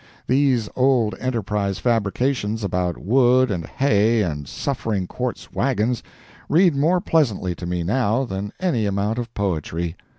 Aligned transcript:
These 0.25 0.67
old 0.75 1.13
ENTERPRISE 1.19 1.77
fabrications 1.77 2.63
about 2.63 2.97
wood 2.97 3.51
and 3.51 3.67
hay 3.67 4.23
and 4.23 4.47
suffering 4.47 5.05
quartz 5.05 5.53
wagons, 5.53 6.01
read 6.49 6.75
more 6.75 6.99
pleasantly 6.99 7.53
to 7.53 7.67
me, 7.67 7.83
now, 7.83 8.25
than 8.25 8.51
any 8.59 8.87
amount 8.87 9.19
of 9.19 9.31
poetry. 9.35 9.95